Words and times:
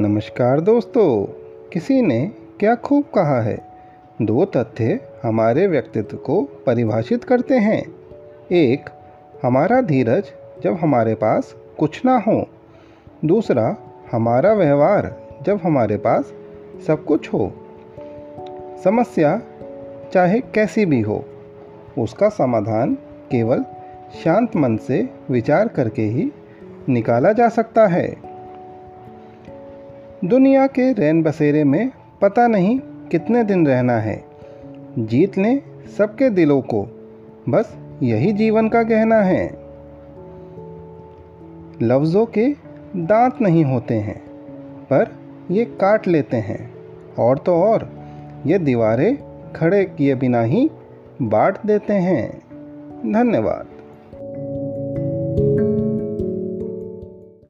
नमस्कार 0.00 0.60
दोस्तों, 0.60 1.24
किसी 1.72 2.02
ने 2.02 2.30
क्या 2.60 2.74
खूब 2.74 3.02
कहा 3.02 3.40
है? 3.40 3.58
दो 4.22 4.44
तथ्य 4.44 5.00
हमारे 5.22 5.66
व्यक्तित्व 5.66 6.16
को 6.16 6.42
परिभाषित 6.42 7.24
करते 7.24 7.54
हैं। 7.54 7.94
एक, 8.52 8.90
हमारा 9.42 9.80
धीरज 9.80 10.24
जब 10.62 10.72
हमारे 10.74 11.14
पास 11.14 11.54
कुछ 11.78 12.04
ना 12.04 12.18
हो। 12.18 12.46
दूसरा, 13.24 13.76
हमारा 14.12 14.52
व्यवहार 14.52 15.16
जब 15.42 15.60
हमारे 15.62 15.96
पास 15.96 16.32
सब 16.86 17.04
कुछ 17.04 17.32
हो। 17.32 17.52
समस्या 18.84 19.42
चाहे 20.12 20.40
कैसी 20.40 20.86
भी 20.86 21.00
हो, 21.00 21.24
उसका 21.98 22.28
समाधान 22.28 22.94
केवल 23.30 23.64
शांत 24.24 24.56
मन 24.56 24.76
से 24.76 25.10
विचार 25.30 25.68
करके 25.68 26.02
ही 26.02 26.32
निकाला 26.88 27.32
जा 27.32 27.48
सकता 27.48 27.86
है। 27.86 28.29
दुनिया 30.24 30.66
के 30.66 30.92
रैन 30.92 31.22
बसेरे 31.22 31.64
में 31.64 31.92
पता 32.22 32.46
नहीं 32.46 32.78
कितने 33.10 33.44
दिन 33.44 33.66
रहना 33.66 33.92
है। 33.92 34.24
जीत 34.98 35.38
लें 35.38 35.62
सबके 35.98 36.30
दिलों 36.30 36.60
को। 36.60 36.86
बस 37.48 37.76
यही 38.02 38.32
जीवन 38.32 38.68
का 38.68 38.82
कहना 38.82 39.16
है। 39.16 39.46
लफ्ज़ों 41.82 42.26
के 42.26 42.46
दांत 42.96 43.36
नहीं 43.42 43.64
होते 43.64 43.94
हैं, 43.94 44.20
पर 44.84 45.14
ये 45.50 45.64
काट 45.64 46.08
लेते 46.08 46.36
हैं। 46.36 46.74
और 47.18 47.38
तो 47.38 47.54
और, 47.54 47.90
ये 48.46 48.58
दीवारें 48.58 49.18
खड़े 49.56 49.84
किए 49.84 50.14
बिना 50.14 50.40
ही 50.40 50.70
बांट 51.22 51.58
देते 51.66 51.92
हैं। 51.92 52.38
धन्यवाद। 53.12 53.66